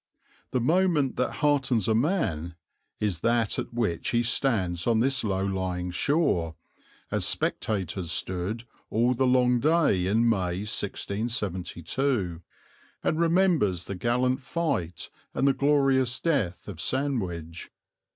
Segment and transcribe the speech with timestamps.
[0.49, 2.55] The moment that heartens a man
[2.99, 6.55] is that at which he stands on this low lying shore,
[7.11, 12.41] as spectators stood all the long day in May, 1672,
[13.03, 17.69] and remembers the gallant fight and the glorious death of Sandwich.